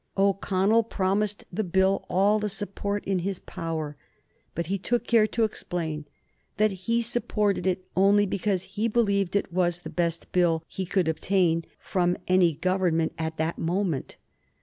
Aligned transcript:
O'Connell 0.17 0.81
promised 0.81 1.45
the 1.53 1.63
Bill 1.63 2.07
all 2.09 2.39
the 2.39 2.49
support 2.49 3.05
in 3.05 3.19
his 3.19 3.37
power, 3.37 3.95
but 4.55 4.65
he 4.65 4.79
took 4.79 5.05
care 5.05 5.27
to 5.27 5.43
explain 5.43 6.05
that 6.57 6.71
he 6.71 7.03
supported 7.03 7.67
it 7.67 7.85
only 7.95 8.25
because 8.25 8.63
he 8.63 8.87
believed 8.87 9.35
it 9.35 9.53
was 9.53 9.81
the 9.81 9.91
best 9.91 10.31
Bill 10.31 10.63
he 10.67 10.87
could 10.87 11.07
obtain 11.07 11.65
from 11.79 12.17
any 12.27 12.51
Government 12.55 13.13
at 13.19 13.37
that 13.37 13.59
moment. 13.59 14.17